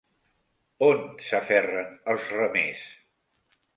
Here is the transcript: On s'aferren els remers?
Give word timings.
On 0.87 1.03
s'aferren 1.27 1.93
els 2.15 2.33
remers? 2.39 2.89